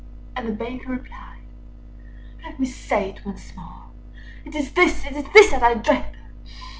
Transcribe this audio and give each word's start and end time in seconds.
And 0.35 0.47
the 0.47 0.51
Baker 0.53 0.93
replied 0.93 1.43
"Let 2.43 2.59
me 2.59 2.65
say 2.65 3.11
it 3.11 3.23
once 3.23 3.53
more. 3.55 3.65
Â 3.65 3.67
Â 3.67 3.77
Â 3.77 4.45
Â 4.45 4.47
It 4.47 4.55
is 4.55 4.71
this, 4.71 5.05
it 5.05 5.15
is 5.15 5.25
this 5.31 5.51
that 5.51 5.61
I 5.61 5.75
dread! 5.75 6.15